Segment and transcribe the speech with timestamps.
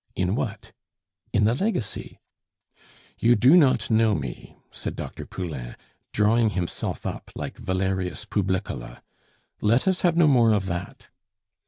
[0.15, 0.71] "In what?"
[1.31, 2.17] "In the legacy."
[3.19, 5.27] "You do not know me," said Dr.
[5.27, 5.75] Poulain,
[6.11, 9.03] drawing himself up like Valerius Publicola.
[9.61, 11.09] "Let us have no more of that.